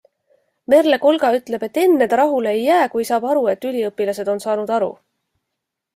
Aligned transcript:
Merle 0.73 0.97
Kolga 1.03 1.29
ütleb, 1.39 1.65
et 1.67 1.77
enne 1.83 2.07
ta 2.13 2.19
rahule 2.21 2.55
ei 2.55 2.63
jää, 2.69 2.89
kui 2.95 3.07
saab 3.11 3.29
aru, 3.35 3.47
et 3.53 3.69
üliõpilased 3.73 4.33
on 4.35 4.43
saanud 4.47 4.75
aru. 4.79 4.93